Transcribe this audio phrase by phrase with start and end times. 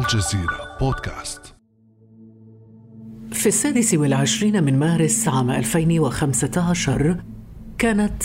[0.00, 1.54] الجزيرة بودكاست.
[3.32, 7.16] في السادس والعشرين من مارس عام 2015
[7.78, 8.22] كانت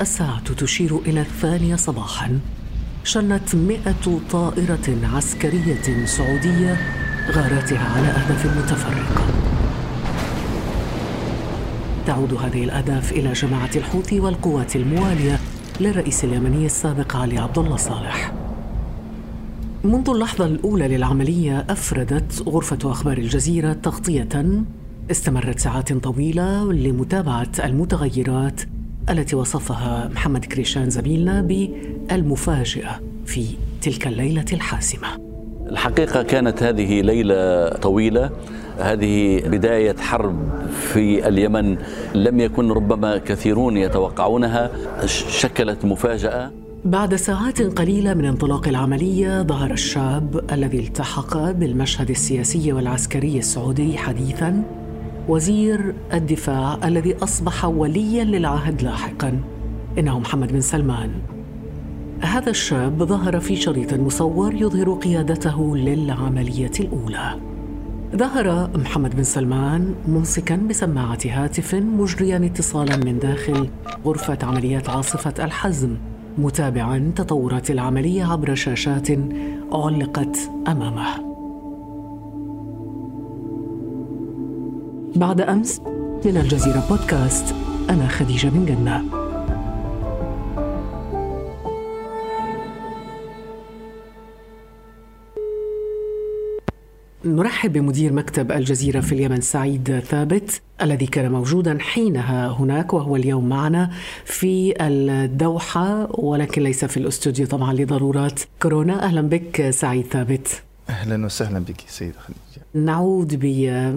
[0.00, 2.40] الساعة تشير إلى الثانية صباحاً.
[3.04, 6.76] شنت مئة طائرة عسكرية سعودية
[7.30, 9.26] غاراتها على أهداف متفرقة.
[12.06, 15.38] تعود هذه الأهداف إلى جماعة الحوثي والقوات الموالية
[15.80, 18.41] للرئيس اليمني السابق علي عبد الله صالح.
[19.84, 24.28] منذ اللحظة الأولى للعملية أفردت غرفة أخبار الجزيرة تغطية.
[25.10, 28.60] استمرت ساعات طويلة لمتابعة المتغيرات
[29.10, 33.46] التي وصفها محمد كريشان زميلنا بالمفاجئة في
[33.82, 35.08] تلك الليلة الحاسمة.
[35.70, 38.30] الحقيقة كانت هذه ليلة طويلة.
[38.78, 40.36] هذه بداية حرب
[40.70, 41.76] في اليمن
[42.14, 44.70] لم يكن ربما كثيرون يتوقعونها.
[45.06, 46.50] شكلت مفاجأة.
[46.84, 54.62] بعد ساعات قليلة من انطلاق العملية ظهر الشاب الذي التحق بالمشهد السياسي والعسكري السعودي حديثاً
[55.28, 59.40] وزير الدفاع الذي أصبح ولياً للعهد لاحقاً.
[59.98, 61.10] إنه محمد بن سلمان.
[62.20, 67.40] هذا الشاب ظهر في شريط مصور يظهر قيادته للعملية الأولى.
[68.16, 73.68] ظهر محمد بن سلمان ممسكا بسماعة هاتف مجريا اتصالا من داخل
[74.06, 75.96] غرفة عمليات عاصفة الحزم.
[76.38, 79.08] متابعا تطورات العملية عبر شاشات
[79.72, 80.38] علقت
[80.68, 81.32] أمامه.
[85.16, 85.80] بعد أمس
[86.24, 87.54] من الجزيرة بودكاست
[87.90, 89.21] أنا خديجة بن جنة.
[97.24, 103.48] نرحب بمدير مكتب الجزيرة في اليمن سعيد ثابت الذي كان موجودا حينها هناك وهو اليوم
[103.48, 103.90] معنا
[104.24, 109.02] في الدوحة ولكن ليس في الاستوديو طبعا لضرورات كورونا.
[109.02, 110.62] أهلا بك سعيد ثابت.
[110.88, 112.66] أهلا وسهلا بك سيدة خديجة.
[112.74, 113.44] نعود ب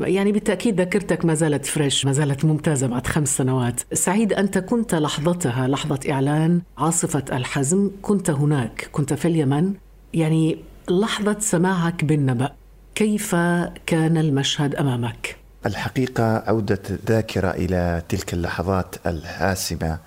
[0.07, 3.81] يعني بالتأكيد ذاكرتك ما زالت فريش ما زالت ممتازة بعد خمس سنوات.
[3.93, 9.73] سعيد أنت كنت لحظتها لحظة إعلان عاصفة الحزم كنت هناك كنت في اليمن.
[10.13, 10.57] يعني
[10.89, 12.51] لحظة سماعك بالنبأ.
[12.95, 13.35] كيف
[13.85, 15.35] كان المشهد أمامك؟
[15.65, 19.97] الحقيقة عودة الذاكرة إلى تلك اللحظات الحاسمه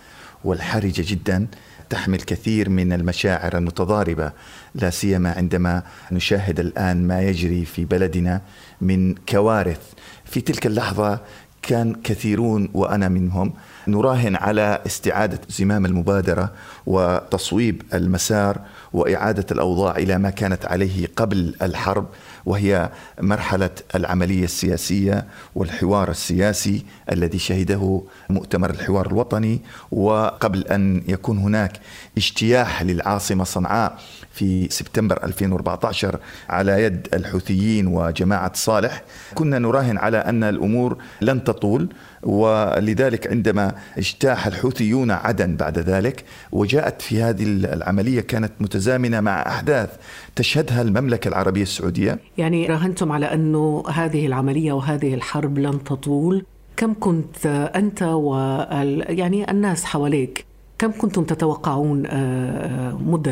[0.44, 1.46] والحرجة جدا
[1.90, 4.32] تحمل كثير من المشاعر المتضاربة
[4.74, 5.82] لا سيما عندما
[6.12, 8.40] نشاهد الآن ما يجري في بلدنا
[8.80, 9.80] من كوارث.
[10.24, 11.20] في تلك اللحظة
[11.62, 13.52] كان كثيرون وأنا منهم
[13.88, 16.52] نراهن على استعادة زمام المبادرة
[16.86, 18.60] وتصويب المسار
[18.92, 22.06] وإعادة الأوضاع إلى ما كانت عليه قبل الحرب.
[22.48, 29.60] وهي مرحلة العملية السياسية والحوار السياسي الذي شهده مؤتمر الحوار الوطني.
[29.92, 31.80] وقبل أن يكون هناك
[32.16, 33.98] اجتياح للعاصمة صنعاء
[34.32, 39.02] في سبتمبر 2014 على يد الحوثيين وجماعة صالح
[39.34, 41.88] كنا نراهن على أن الأمور لن تطول.
[42.22, 49.90] ولذلك عندما اجتاح الحوثيون عدن بعد ذلك وجاءت في هذه العملية كانت متزامنة مع أحداث
[50.36, 52.18] تشهدها المملكة العربية السعودية.
[52.38, 56.44] يعني راهنتم على انه هذه العملية وهذه الحرب لن تطول.
[56.76, 60.44] كم كنت أنت وال يعني الناس حواليك
[60.78, 62.06] كم كنتم تتوقعون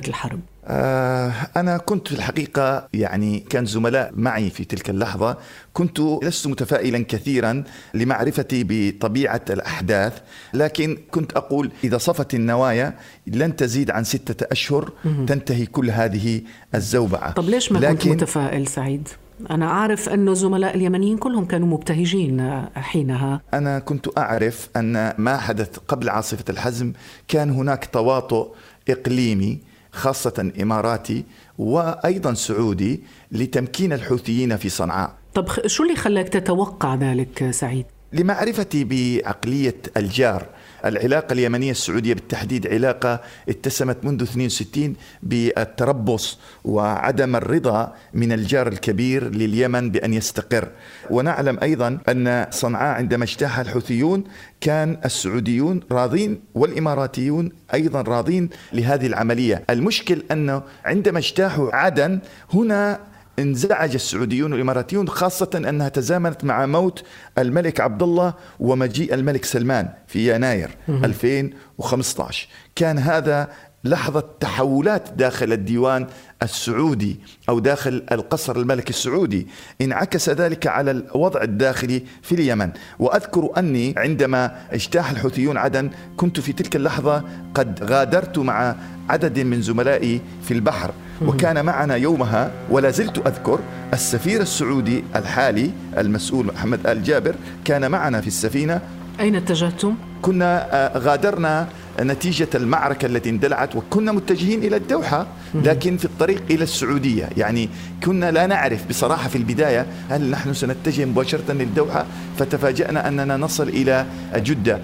[0.08, 5.36] الحرب آه، أنا كنت في الحقيقة يعني كان زملاء معي في تلك اللحظة
[5.72, 10.20] كنت لست متفائلا كثيرا لمعرفتي بطبيعة الأحداث
[10.54, 12.94] لكن كنت أقول إذا صفت النوايا
[13.26, 14.92] لن تزيد عن ستة أشهر
[15.26, 16.42] تنتهي كل هذه
[16.74, 17.32] الزوبعة.
[17.32, 19.08] طب ليش ما لكن كنت متفائل سعيد؟
[19.50, 23.40] أنا أعرف أن الزملاء اليمنيين كلهم كانوا مبتهجين حينها.
[23.54, 26.92] أنا كنت أعرف أن ما حدث قبل عاصفة الحزم
[27.28, 28.54] كان هناك تواطؤ
[28.88, 29.58] إقليمي
[29.96, 31.24] خاصة إماراتي
[31.58, 33.02] وأيضا سعودي
[33.32, 40.46] لتمكين الحوثيين في صنعاء طب شو اللي خلاك تتوقع ذلك سعيد؟ لمعرفتي بعقلية الجار
[40.84, 49.90] العلاقة اليمنية السعودية بالتحديد علاقة اتسمت منذ 62 بالتربص وعدم الرضا من الجار الكبير لليمن
[49.90, 50.68] بأن يستقر.
[51.10, 54.24] ونعلم أيضا أن صنعاء عندما اجتاح الحوثيون
[54.60, 59.64] كان السعوديون راضين والإماراتيون أيضا راضين لهذه العملية.
[59.70, 62.18] المشكل أنه عندما اجتاحوا عدن
[62.54, 63.00] هنا
[63.38, 67.02] انزعج السعوديون والاماراتيون خاصة أنها تزامنت مع موت
[67.38, 73.48] الملك عبد الله ومجيء الملك سلمان في يناير 2015 كان هذا
[73.88, 76.06] لحظة تحولات داخل الديوان
[76.42, 79.46] السعودي أو داخل القصر الملكي السعودي.
[79.80, 82.70] انعكس ذلك على الوضع الداخلي في اليمن.
[82.98, 87.24] وأذكر أني عندما اجتاح الحوثيون عدن كنت في تلك اللحظة
[87.54, 88.74] قد غادرت مع
[89.08, 90.90] عدد من زملائي في البحر.
[91.22, 93.60] وكان معنا يومها ولا زلت أذكر
[93.92, 97.34] السفير السعودي الحالي المسؤول محمد آل جابر
[97.64, 98.80] كان معنا في السفينة
[99.20, 101.68] أين اتجهتم؟ كنا آه، غادرنا
[102.00, 107.28] نتيجة المعركة التي اندلعت وكنا متجهين إلى الدوحة لكن في الطريق إلى السعودية.
[107.36, 107.68] يعني
[108.04, 112.06] كنا لا نعرف بصراحة في البداية هل نحن سنتجه مباشرة للدوحة
[112.38, 114.78] فتفاجأنا أننا نصل إلى جدة.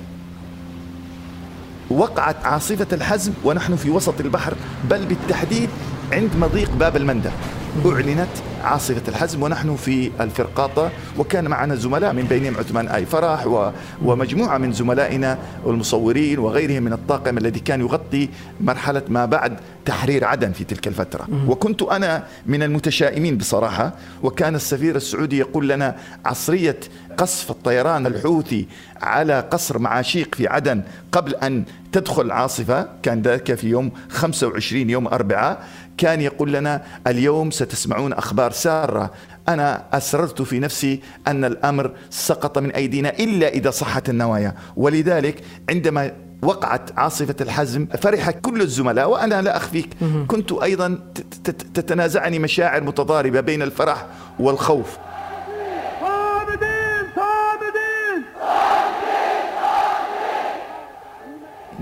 [1.90, 4.54] وقعت عاصفة الحزم ونحن في وسط البحر
[4.90, 5.68] بل بالتحديد
[6.12, 7.32] عند مضيق باب المندب.
[7.86, 8.28] أعلنت
[8.62, 13.70] عاصفة الحزم ونحن في الفرقاطة وكان معنا زملاء من بينهم عثمان آي فرح و
[14.04, 18.28] ومجموعة من زملائنا والمصورين وغيرهم من الطاقم الذي كان يغطي
[18.60, 21.26] مرحلة ما بعد تحرير عدن في تلك الفترة.
[21.48, 23.92] وكنت أنا من المتشائمين بصراحة
[24.22, 26.80] وكان السفير السعودي يقول لنا عصرية
[27.18, 28.66] قصف الطيران الحوثي
[29.02, 30.82] على قصر معاشيق في عدن
[31.12, 35.64] قبل أن تدخل عاصفة كان ذلك في يوم 25 يوم أربعاء
[35.96, 39.10] كان يقول لنا اليوم ستسمعون أخبار سارة.
[39.48, 44.54] أنا أسررت في نفسي أن الأمر سقط من أيدينا إلا إذا صحت النوايا.
[44.76, 46.12] ولذلك عندما
[46.42, 49.88] وقعت عاصفة الحزم فرح كل الزملاء وأنا لا أخفيك.
[50.28, 50.98] كنت أيضا
[51.74, 54.06] تتنازعني مشاعر متضاربة بين الفرح
[54.38, 54.96] والخوف.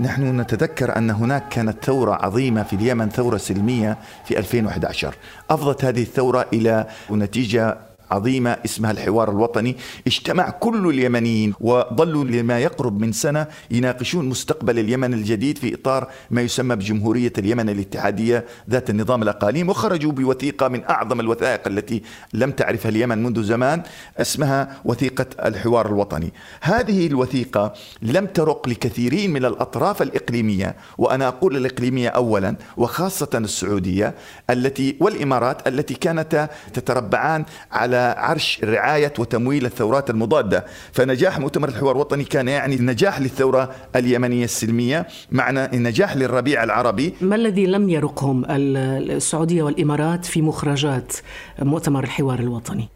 [0.01, 5.15] نحن نتذكر أن هناك كانت ثورة عظيمة في اليمن ثورة سلمية في 2011
[5.49, 7.77] أفضت هذه الثورة إلى نتيجة
[8.11, 9.77] عظيمة اسمها الحوار الوطني.
[10.07, 16.41] اجتمع كل اليمنيين وظلوا لما يقرب من سنة يناقشون مستقبل اليمن الجديد في إطار ما
[16.41, 19.69] يسمى بجمهورية اليمن الاتحادية ذات النظام الأقاليم.
[19.69, 22.01] وخرجوا بوثيقة من أعظم الوثائق التي
[22.33, 23.83] لم تعرفها اليمن منذ زمان
[24.17, 26.33] اسمها وثيقة الحوار الوطني.
[26.61, 30.75] هذه الوثيقة لم ترق لكثيرين من الأطراف الإقليمية.
[30.97, 34.15] وأنا أقول الإقليمية أولا وخاصة السعودية
[34.49, 40.65] التي والإمارات التي كانتا تتربعان على عرش رعاية وتمويل الثورات المضادة.
[40.91, 45.07] فنجاح مؤتمر الحوار الوطني كان يعني نجاح للثورة اليمنية السلمية.
[45.31, 47.13] معنى النجاح للربيع العربي.
[47.21, 51.13] ما الذي لم يرقهم السعودية والإمارات في مخرجات
[51.59, 52.89] مؤتمر الحوار الوطني؟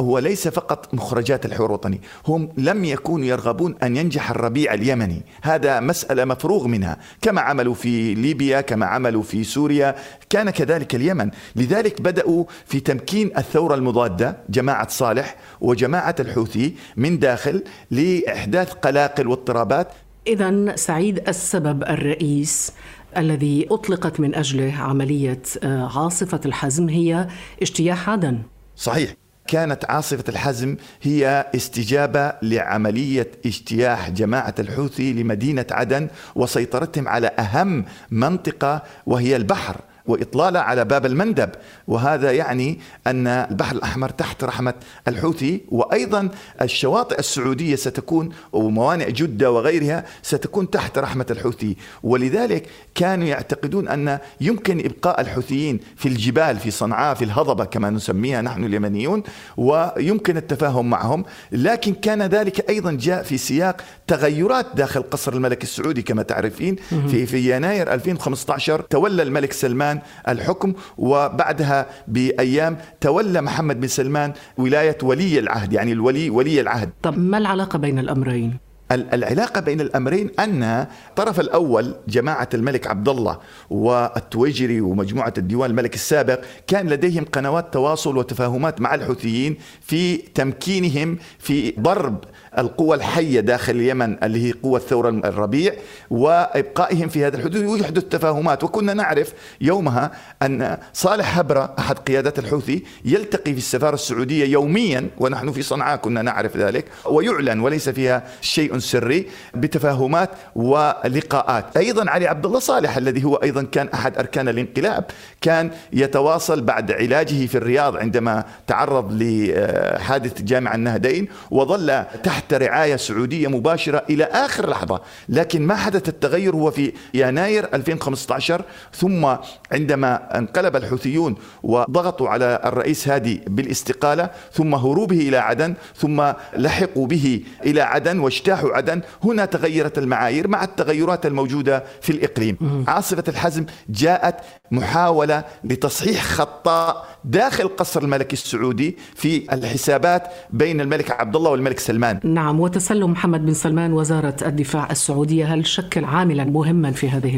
[0.00, 5.22] هو ليس فقط مخرجات الحوار الوطني هم لم يكونوا يرغبون أن ينجح الربيع اليمني.
[5.42, 6.98] هذا مسألة مفروغ منها.
[7.22, 9.94] كما عملوا في ليبيا كما عملوا في سوريا
[10.30, 11.30] كان كذلك اليمن.
[11.56, 19.88] لذلك بدأوا في تمكين الثورة المضادة جماعة صالح وجماعة الحوثي من داخل لإحداث قلاقل واضطرابات.
[20.26, 22.72] إذا سعيد السبب الرئيس
[23.16, 27.28] الذي أطلقت من أجله عملية آه، عاصفة الحزم هي
[27.62, 28.38] اجتياح عدن.
[28.76, 29.25] صحيح.
[29.48, 38.82] كانت عاصفة الحزم هي استجابة لعملية اجتياح جماعة الحوثي لمدينة عدن وسيطرتهم على أهم منطقة
[39.06, 39.76] وهي البحر.
[40.08, 41.50] وإطلالة على باب المندب.
[41.88, 44.74] وهذا يعني أن البحر الأحمر تحت رحمة
[45.08, 46.28] الحوثي وأيضا
[46.62, 51.76] الشواطئ السعودية ستكون وموانئ جدة وغيرها ستكون تحت رحمة الحوثي.
[52.02, 58.42] ولذلك كانوا يعتقدون أن يمكن إبقاء الحوثيين في الجبال في صنعاء في الهضبة كما نسميها
[58.42, 59.22] نحن اليمنيون
[59.56, 61.24] ويمكن التفاهم معهم.
[61.52, 66.76] لكن كان ذلك أيضا جاء في سياق تغيرات داخل قصر الملك السعودي كما تعرفين.
[67.08, 74.32] في في يناير 2015 تولى الملك سلمان سلمان الحكم وبعدها بأيام تولى محمد بن سلمان
[74.58, 78.58] ولاية ولي العهد يعني الولي ولي العهد طب ما العلاقة بين الأمرين؟
[78.92, 80.62] العلاقة بين الأمرين أن
[81.10, 83.38] الطرف الأول جماعة الملك عبد الله
[83.70, 91.74] والتويجري ومجموعة الديوان الملك السابق كان لديهم قنوات تواصل وتفاهمات مع الحوثيين في تمكينهم في
[91.80, 92.24] ضرب
[92.58, 95.72] القوى الحية داخل اليمن اللي هي قوة ثورة الربيع
[96.10, 98.64] وإبقائهم في هذا الحدود ويحدث تفاهمات.
[98.64, 100.10] وكنا نعرف يومها
[100.42, 106.22] أن صالح هبرة أحد قيادات الحوثي يلتقي في السفارة السعودية يوميا ونحن في صنعاء كنا
[106.22, 111.76] نعرف ذلك ويعلن وليس فيها شيء سري بتفاهمات ولقاءات.
[111.76, 115.04] أيضا علي عبد الله صالح الذي هو أيضا كان أحد أركان الانقلاب
[115.40, 122.96] كان يتواصل بعد علاجه في الرياض عندما تعرض لحادث جامع النهدين وظل تحت تحت رعاية
[122.96, 125.00] سعودية مباشرة إلى آخر لحظة.
[125.28, 129.26] لكن ما حدث التغير هو في يناير 2015 ثم
[129.72, 137.42] عندما انقلب الحوثيون وضغطوا على الرئيس هادي بالاستقالة ثم هروبه إلى عدن ثم لحقوا به
[137.64, 142.84] إلى عدن واجتاحوا عدن هنا تغيرت المعايير مع التغيرات الموجودة في الإقليم.
[142.88, 144.34] عاصفة الحزم جاءت
[144.70, 152.20] محاولة لتصحيح خطاء داخل قصر الملكي السعودي في الحسابات بين الملك عبد الله والملك سلمان.
[152.36, 157.36] نعم وتسلم محمد بن سلمان وزارة الدفاع السعودية هل شكل عاملا مهما في هذه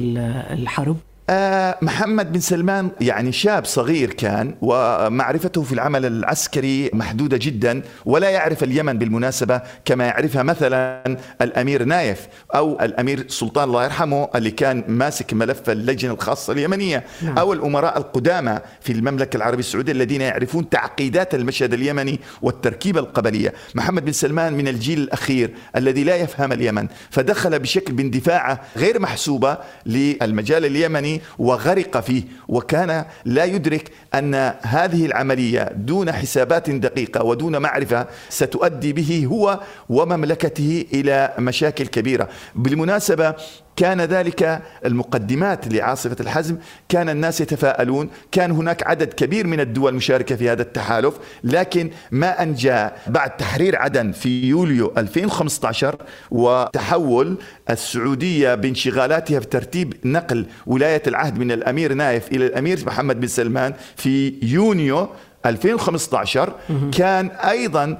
[0.52, 0.96] الحرب؟
[1.30, 8.30] آه محمد بن سلمان يعني شاب صغير كان ومعرفته في العمل العسكري محدودة جدا ولا
[8.30, 14.84] يعرف اليمن بالمناسبة كما يعرفها مثلا الأمير نايف أو الأمير سلطان الله يرحمه اللي كان
[14.88, 17.38] ماسك ملف اللجنة الخاصة اليمنية نعم.
[17.38, 24.04] أو الأمراء القدامى في المملكة العربية السعودية الذين يعرفون تعقيدات المشهد اليمني والتركيبة القبلية محمد
[24.04, 30.64] بن سلمان من الجيل الأخير الذي لا يفهم اليمن فدخل بشكل باندفاعه غير محسوبة للمجال
[30.64, 38.92] اليمني وغرق فيه وكان لا يدرك أن هذه العملية دون حسابات دقيقة ودون معرفة ستؤدي
[38.92, 42.28] به هو ومملكته إلى مشاكل كبيرة.
[42.54, 43.34] بالمناسبة
[43.78, 46.56] كان ذلك المقدمات لعاصفة الحزم
[46.88, 52.42] كان الناس يتفاءلون كان هناك عدد كبير من الدول مشاركة في هذا التحالف لكن ما
[52.42, 55.96] أن جاء بعد تحرير عدن في يوليو 2015
[56.30, 57.36] وتحول
[57.70, 63.74] السعودية بانشغالاتها في ترتيب نقل ولاية العهد من الأمير نايف إلى الأمير محمد بن سلمان
[63.96, 65.08] في يونيو
[65.46, 66.52] 2015
[66.92, 67.98] كان أيضا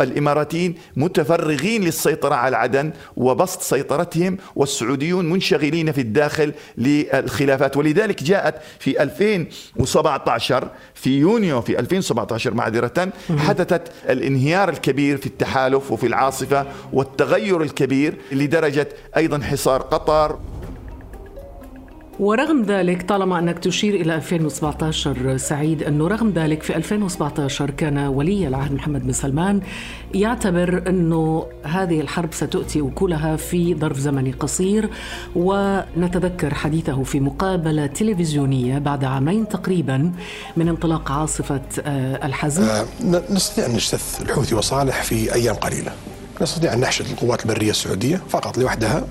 [0.00, 7.76] الإماراتيين متفرغين للسيطرة على عدن وبسط سيطرتهم والسعوديون منشغلين في الداخل للخلافات.
[7.76, 13.08] ولذلك جاءت في 2017 في يونيو في 2017 معذرة
[13.38, 20.38] حدثت الانهيار الكبير في التحالف وفي العاصفة والتغير الكبير لدرجة أيضا حصار قطر
[22.20, 28.48] ورغم ذلك طالما أنك تشير إلى 2017 سعيد أنه رغم ذلك في 2017 كان ولي
[28.48, 29.60] العهد محمد بن سلمان
[30.14, 34.90] يعتبر أنه هذه الحرب ستؤتي أكلها في ظرف زمني قصير
[35.36, 40.12] ونتذكر حديثه في مقابلة تلفزيونية بعد عامين تقريبا
[40.56, 42.62] من انطلاق عاصفة آه، الحزم.
[42.62, 42.86] آه
[43.30, 45.92] نستطيع أن نجتث الحوثي وصالح في أيام قليلة.
[46.42, 49.04] نستطيع أن نحشد القوات البرية السعودية فقط لوحدها.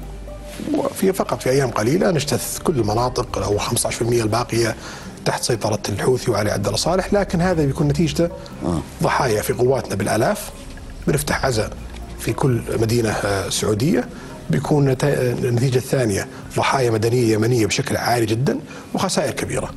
[0.73, 4.75] وفي فقط في أيام قليلة نجتث كل المناطق أو 15% الباقية
[5.25, 8.29] تحت سيطرة الحوثي وعلي عبد الله صالح لكن هذا بيكون نتيجته
[8.65, 8.81] آه.
[9.03, 10.49] ضحايا في قواتنا بالآلاف
[11.07, 11.71] بنفتح عزاء
[12.19, 14.07] في كل مدينة آه، سعودية
[14.49, 18.59] بيكون النتيجة الثانية ضحايا مدنية يمنية بشكل عالي جدا
[18.93, 19.71] وخسائر كبيرة.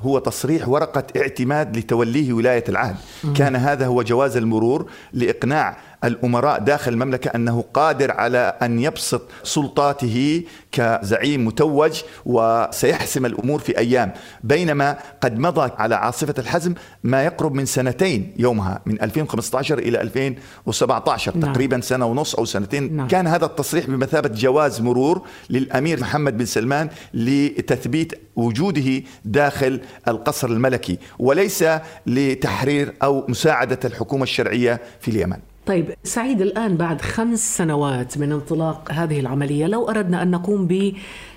[0.00, 2.96] هو تصريح ورقة اعتماد لتوليه ولاية العهد
[3.36, 10.42] كان هذا هو جواز المرور لإقناع الأمراء داخل المملكة أنه قادر على أن يبسط سلطاته
[10.72, 14.12] كزعيم متوج وسيحسم الأمور في أيام
[14.44, 16.74] بينما قد مضى على عاصفة الحزم
[17.04, 21.52] ما يقرب من سنتين يومها من 2015 إلى 2017 نعم.
[21.52, 23.08] تقريبا سنة ونص أو سنتين نعم.
[23.08, 30.98] كان هذا التصريح بمثابة جواز مرور للأمير محمد بن سلمان لتثبيت وجوده داخل القصر الملكي
[31.18, 31.64] وليس
[32.06, 35.38] لتحرير أو مساعدة الحكومة الشرعية في اليمن
[35.68, 40.92] طيب سعيد الآن بعد خمس سنوات من انطلاق هذه العملية لو أردنا أن نقوم ب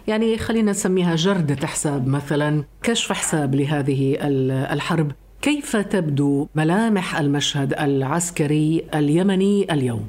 [0.07, 4.17] يعني خلينا نسميها جردة حساب مثلا كشف حساب لهذه
[4.73, 5.11] الحرب
[5.41, 10.07] كيف تبدو ملامح المشهد العسكري اليمني اليوم؟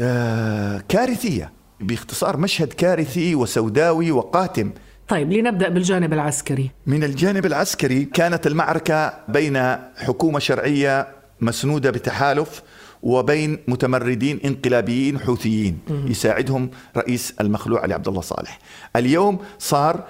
[0.00, 4.70] آه كارثية باختصار مشهد كارثي وسوداوي وقاتم
[5.08, 11.08] طيب لنبدأ بالجانب العسكري من الجانب العسكري كانت المعركة بين حكومة شرعية
[11.40, 12.62] مسنودة بتحالف
[13.02, 15.78] وبين متمردين انقلابيين حوثيين.
[15.88, 18.58] يساعدهم رئيس المخلوع علي عبد الله صالح.
[18.96, 20.04] اليوم صار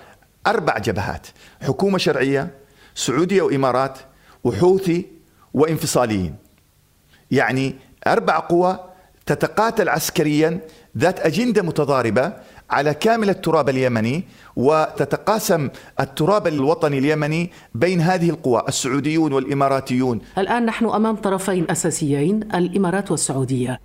[0.47, 1.26] أربع جبهات
[1.62, 2.54] حكومة شرعية
[2.94, 3.99] سعودية وإمارات
[4.44, 5.06] وحوثي
[5.54, 6.37] وانفصاليين.
[7.30, 7.75] يعني
[8.06, 8.78] أربع قوى
[9.26, 10.61] تتقاتل عسكريا
[10.99, 12.32] ذات أجندة متضاربة
[12.70, 14.24] على كامل التراب اليمني
[14.56, 15.68] وتتقاسم
[16.00, 20.20] التراب الوطني اليمني بين هذه القوى السعوديون والإماراتيون.
[20.38, 23.80] الآن نحن أمام طرفين أساسيين الإمارات والسعودية.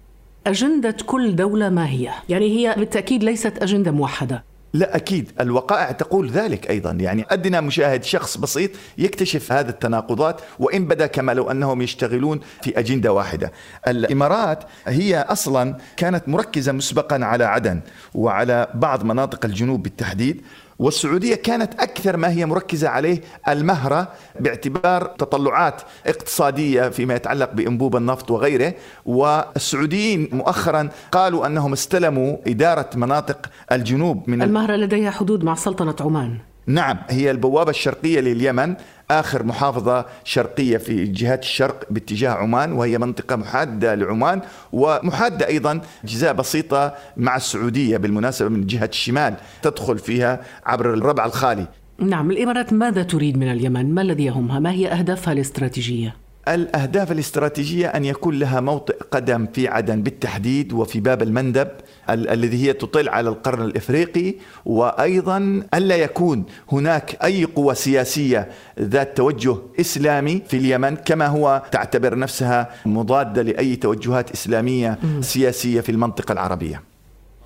[0.47, 4.43] أجندة كل دولة ما هي؟ يعني هي بالتأكيد ليست أجندة موحدة.
[4.75, 5.31] لا أكيد.
[5.39, 6.91] الوقائع تقول ذلك أيضا.
[6.91, 12.79] يعني أدنى مشاهد شخص بسيط يكتشف هذه التناقضات وإن بدا كما لو أنهم يشتغلون في
[12.79, 13.51] أجندة واحدة.
[13.87, 17.81] الإمارات هي أصلا كانت مركزة مسبقا على عدن
[18.13, 20.41] وعلى بعض مناطق الجنوب بالتحديد
[20.79, 24.07] والسعودية كانت أكثر ما هي مركزة عليه المهرة
[24.39, 28.73] باعتبار تطلعات اقتصادية فيما يتعلق بأنبوب النفط وغيره.
[29.05, 36.37] والسعوديين مؤخرا قالوا أنهم استلموا إدارة مناطق الجنوب من المهرة لديها حدود مع سلطنة عمان.
[36.67, 38.75] نعم هي البوابة الشرقية لليمن.
[39.11, 44.41] آخر محافظة شرقية في جهات الشرق باتجاه عمان وهي منطقة محادة لعمان
[44.73, 51.67] ومحادة أيضا أجزاء بسيطة مع السعودية بالمناسبة من جهة الشمال تدخل فيها عبر الربع الخالي
[51.99, 57.87] نعم الإمارات ماذا تريد من اليمن؟ ما الذي يهمها؟ ما هي أهدافها الاستراتيجية؟ الأهداف الاستراتيجية
[57.87, 61.67] أن يكون لها موطئ قدم في عدن بالتحديد وفي باب المندب
[62.09, 64.35] ال- الذي هي تطل على القرن الإفريقي
[64.65, 68.49] وأيضا ألا يكون هناك أي قوة سياسية
[68.79, 75.91] ذات توجه إسلامي في اليمن كما هو تعتبر نفسها مضادة لأي توجهات إسلامية سياسية في
[75.91, 76.81] المنطقة العربية.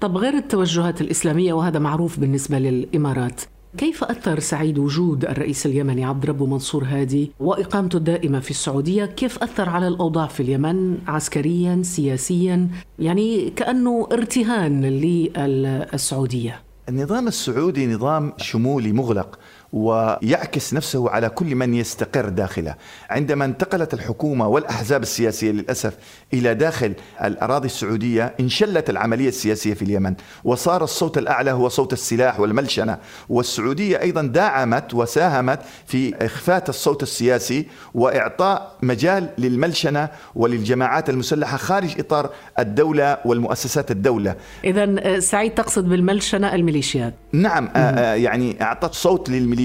[0.01, 3.41] طب غير التوجهات الإسلامية وهذا معروف بالنسبة للإمارات
[3.77, 9.43] كيف أثر سعيد وجود الرئيس اليمني عبد ربه منصور هادي وإقامته الدائمة في السعودية؟ كيف
[9.43, 12.67] أثر على الأوضاع في اليمن عسكريا سياسيا؟
[12.99, 16.61] يعني كأنه ارتهان للسعودية.
[16.89, 19.39] النظام السعودي نظام شمولي مغلق.
[19.73, 22.75] ويعكس نفسه على كل من يستقر داخله.
[23.09, 25.93] عندما انتقلت الحكومة والأحزاب السياسية للأسف
[26.33, 32.39] إلى داخل الأراضي السعودية انشلت العملية السياسية في اليمن وصار الصوت الأعلى هو صوت السلاح
[32.39, 32.97] والملشنة.
[33.29, 42.29] والسعودية أيضا دعمت وساهمت في إخفات الصوت السياسي وإعطاء مجال للملشنة وللجماعات المسلحة خارج إطار
[42.59, 44.35] الدولة والمؤسسات الدولة.
[44.63, 49.58] إذا سعيد تقصد بالملشنة الميليشيات؟ نعم آه، آه، يعني أعطت صوت للميليشيات.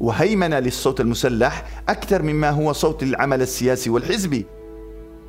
[0.00, 4.46] وهيمنة للصوت المسلح أكثر مما هو صوت للعمل السياسي والحزبي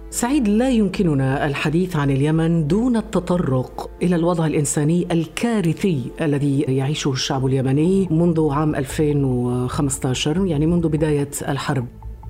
[0.09, 7.45] سعيد لا يمكننا الحديث عن اليمن دون التطرق إلى الوضع الإنساني الكارثي الذي يعيشه الشعب
[7.45, 11.85] اليمني منذ عام 2015 يعني منذ بداية الحرب.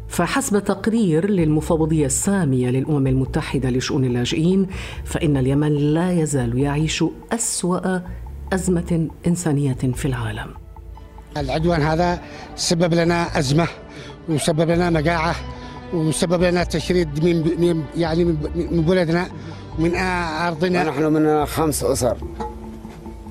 [0.08, 4.68] فحسب تقرير للمفوضية السامية للأمم المتحدة لشؤون اللاجئين
[5.04, 8.00] فإن اليمن لا يزال يعيش أسوأ
[8.54, 10.65] أزمة إنسانية في العالم.
[11.38, 12.20] العدوان هذا
[12.56, 13.68] سبب لنا أزمة
[14.30, 15.36] وسبب لنا مجاعة
[15.94, 18.36] وسبب لنا تشريد من من- يعني من
[18.72, 19.26] من بلدنا
[19.80, 19.96] من
[20.48, 20.84] أرضنا.
[20.84, 22.18] نحن من خمس أسر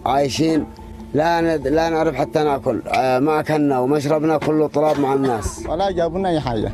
[0.06, 0.66] عايشين.
[1.14, 1.68] لا ند...
[1.68, 2.82] لا نعرف حتى نأكل.
[2.88, 5.64] آه، ما أكلنا ومشربنا كله تراب مع الناس.
[5.68, 6.73] ولا جابوا لنا أي حاجة.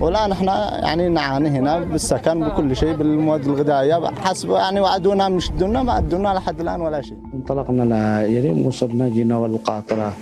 [0.00, 0.46] ولا نحن
[0.86, 4.10] يعني نعاني هنا بالسكن بكل شيء بالمواد الغذائية.
[4.24, 7.18] حسب يعني وعدونا مش دونا ما ادونا لحد الآن ولا شيء.
[7.34, 7.82] انطلقنا
[8.26, 10.12] ليريم وصلنا جينا والقاطرة.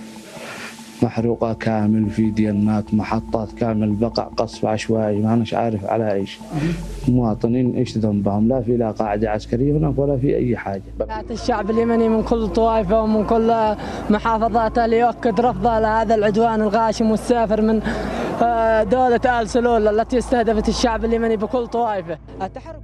[1.03, 6.39] محروقة كامل في ديالنات محطات كامل بقع قصف عشوائي ما أناش عارف على إيش.
[7.07, 10.81] مواطنين إيش ذنبهم؟ لا في لا قاعدة عسكرية هناك ولا في أي حاجة.
[11.31, 13.75] الشعب اليمني من كل طوائفة ومن كل
[14.09, 17.81] محافظاته ليؤكد رفضه لهذا العدوان الغاشم والسافر من
[18.41, 22.17] آه، دولة آل سلول التي استهدفت الشعب اليمني بكل طوائفة.
[22.41, 22.81] التحرك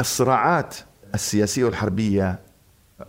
[0.00, 0.76] الصراعات
[1.14, 2.38] السياسية والحربية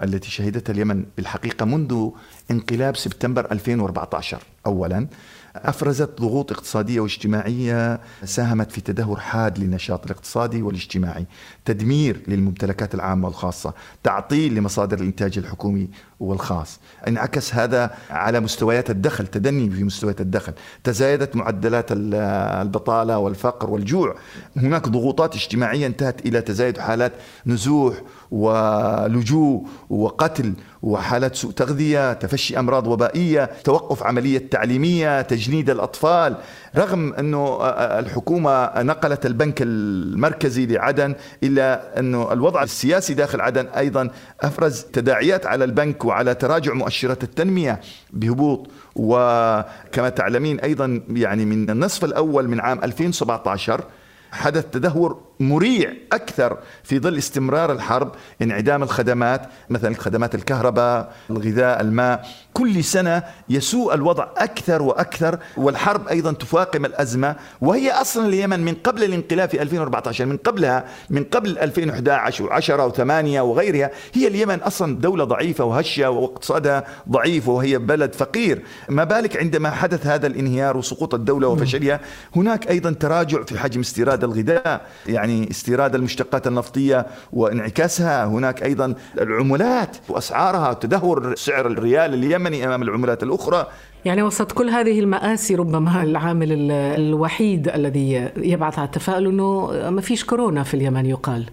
[0.04, 2.10] التي شهدتها اليمن بالحقيقة منذ
[2.52, 5.08] انقلاب سبتمبر 2014 اولا
[5.56, 11.26] أفرزت ضغوط اقتصادية واجتماعية ساهمت في تدهور حاد للنشاط الاقتصادي والاجتماعي،
[11.66, 13.74] تدمير للممتلكات العامة والخاصة،
[14.04, 15.90] تعطيل لمصادر الإنتاج الحكومي
[16.22, 20.54] والخاص، انعكس هذا على مستويات الدخل، تدني في مستويات الدخل،
[20.84, 22.16] تزايدت معدلات ال-
[22.62, 24.16] البطالة والفقر والجوع،
[24.58, 27.12] هناك ضغوطات اجتماعية انتهت إلى تزايد حالات
[27.46, 27.96] نزوح
[28.32, 36.38] ولجوء وقتل وحالات سوء تغذية، تفشي أمراض وبائية، توقف عملية تعليمية، تجنيد الأطفال،
[36.78, 37.58] رغم أنه
[38.00, 44.10] الحكومة نقلت البنك المركزي لعدن الا أنه الوضع السياسي داخل عدن أيضا
[44.42, 47.82] أفرز تداعيات على البنك وعلى تراجع مؤشرات التنمية
[48.14, 48.68] بهبوط.
[48.96, 53.84] وكما تعلمين أيضا يعني من النصف الأول من عام 2017
[54.32, 62.28] حدث تدهور مريع أكثر في ظل استمرار الحرب انعدام الخدمات مثلا خدمات الكهرباء الغذاء الماء.
[62.54, 67.36] كل سنة يسوء الوضع أكثر وأكثر والحرب أيضا تفاقم الأزمة.
[67.62, 73.40] وهي أصلا اليمن من قبل الانقلاب في 2014 من قبلها من قبل 2011 و10 و8
[73.40, 78.62] وغيرها هي اليمن أصلا دولة ضعيفة وهشة واقتصادها ضعيف وهي بلد فقير.
[78.90, 82.00] ما بالك عندما حدث هذا الانهيار وسقوط الدولة وفشلها
[82.36, 84.82] هناك أيضا تراجع في حجم استيراد الغذاء.
[85.08, 93.24] يعني استيراد المشتقات النفطية وانعكاسها هناك أيضا العملات وأسعارها تدهور سعر الريال اليمني أمام العملات
[93.24, 93.68] الأخرى.
[94.06, 100.02] يعني وسط كل هذه المآسي ربما العامل ال- الوحيد الذي يبعث على التفاؤل انه ما
[100.02, 101.46] فيش كورونا في اليمن يقال.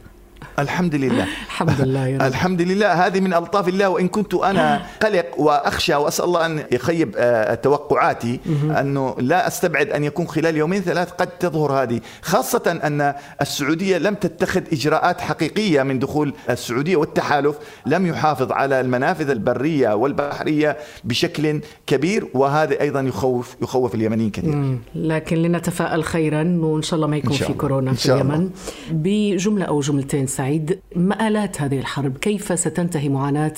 [0.58, 2.22] الحمد لله الحمد لله يا رب.
[2.26, 7.14] الحمد لله هذه من ألطاف الله وإن كنت أنا قلق وأخشى وأسأل الله أن يخيب
[7.16, 8.40] آه، توقعاتي
[8.80, 14.14] أنه لا أستبعد أن يكون خلال يومين ثلاث قد تظهر هذه خاصة أن السعودية لم
[14.14, 22.28] تتخذ إجراءات حقيقية من دخول السعودية والتحالف لم يحافظ على المنافذ البرية والبحرية بشكل كبير
[22.34, 24.78] وهذا أيضا يخوف يخوف اليمنيين كثيرا مم.
[24.94, 27.52] لكن لنتفائل خيرا وإن شاء الله ما يكون في.
[27.52, 28.12] كورونا في.
[28.14, 28.50] اليمن
[28.90, 30.47] بجملة أو جملتين سعيد
[30.96, 32.18] مآلات هذه الحرب.
[32.18, 33.54] كيف ستنتهي معاناة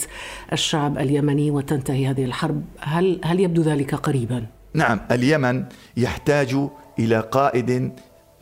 [0.52, 5.64] الشعب اليمني وتنتهي هذه الحرب؟ هل هل يبدو ذلك قريبا؟ نعم اليمن
[5.96, 6.56] يحتاج
[6.98, 7.92] إلى قائد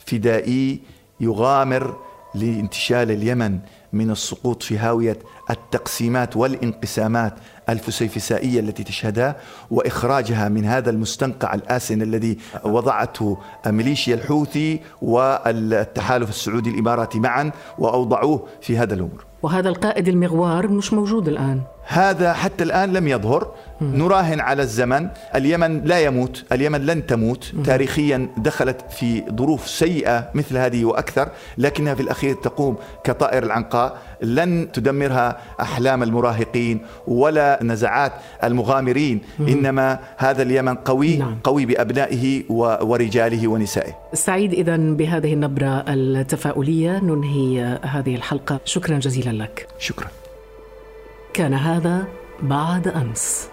[0.07, 0.81] فدائي
[1.21, 1.97] يغامر
[2.35, 3.59] لانتشال اليمن.
[3.93, 5.19] من السقوط في هاوية
[5.51, 7.35] التقسيمات والانقسامات
[7.69, 9.37] الفسيفسائية التي تشهدها
[9.71, 18.79] وإخراجها من هذا المستنقع الآسن الذي وضعته ميليشيا الحوثي والتحالف السعودي الإماراتي معا وأوضعوه في
[18.79, 19.25] هذا الامر.
[19.43, 23.55] وهذا القائد المغوار مش موجود الآن هذا حتى الآن لم يظهر.
[23.81, 25.09] نراهن على الزمن.
[25.35, 26.45] اليمن لا يموت.
[26.53, 27.53] اليمن لن تموت.
[27.65, 33.99] تاريخيا دخلت في ظروف سيئة مثل هذه وأكثر لكنها في الأخير تقوم كطائر العنقاء.
[34.23, 38.13] لن تدمرها أحلام المراهقين ولا نزعات
[38.45, 39.21] المغامرين.
[39.41, 41.39] إنما هذا اليمن قوي نعم.
[41.45, 42.43] قوي بأبنائه
[42.89, 43.93] ورجاله ونسائه.
[44.15, 47.01] سعيد اذا بهذه النبرة التفاؤلية.
[47.05, 48.61] ننهي هذه الحلقة.
[48.65, 49.67] شكرا جزيلا لك.
[49.79, 50.09] شكرا.
[51.35, 52.09] كان هذا
[52.43, 53.51] بعد أمس.